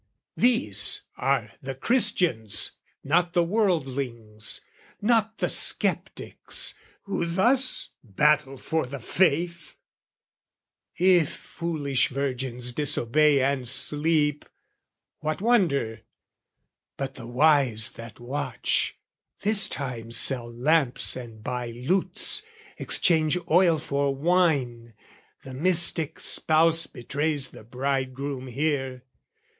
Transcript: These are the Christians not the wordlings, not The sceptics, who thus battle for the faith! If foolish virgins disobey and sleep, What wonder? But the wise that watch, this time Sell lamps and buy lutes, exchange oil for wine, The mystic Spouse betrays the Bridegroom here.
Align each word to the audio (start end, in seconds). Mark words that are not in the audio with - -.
These 0.35 1.01
are 1.15 1.51
the 1.61 1.75
Christians 1.75 2.79
not 3.03 3.33
the 3.33 3.43
wordlings, 3.43 4.61
not 4.99 5.37
The 5.37 5.47
sceptics, 5.47 6.73
who 7.03 7.27
thus 7.27 7.89
battle 8.03 8.57
for 8.57 8.87
the 8.87 8.99
faith! 8.99 9.75
If 10.95 11.31
foolish 11.35 12.07
virgins 12.07 12.71
disobey 12.73 13.43
and 13.43 13.67
sleep, 13.67 14.45
What 15.19 15.39
wonder? 15.39 16.01
But 16.97 17.13
the 17.13 17.27
wise 17.27 17.91
that 17.91 18.19
watch, 18.19 18.97
this 19.43 19.69
time 19.69 20.09
Sell 20.09 20.51
lamps 20.51 21.15
and 21.15 21.43
buy 21.43 21.67
lutes, 21.67 22.41
exchange 22.79 23.37
oil 23.51 23.77
for 23.77 24.15
wine, 24.15 24.95
The 25.43 25.53
mystic 25.53 26.19
Spouse 26.19 26.87
betrays 26.87 27.49
the 27.49 27.63
Bridegroom 27.63 28.47
here. 28.47 29.03